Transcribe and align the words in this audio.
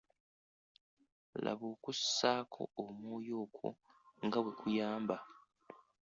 Laba 1.43 1.65
okussako 1.75 2.61
omwoyo 2.83 3.33
okwo 3.45 3.67
nga 4.25 4.39
bwe 4.43 4.53
kuyamba. 4.59 5.17